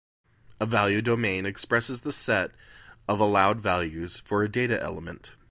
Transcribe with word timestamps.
A 0.59 0.65
value 0.65 1.03
domain 1.03 1.45
expresses 1.45 1.99
the 2.01 2.11
set 2.11 2.49
of 3.07 3.19
allowed 3.19 3.59
values 3.59 4.17
for 4.17 4.41
a 4.41 4.49
data 4.49 4.81
element. 4.81 5.35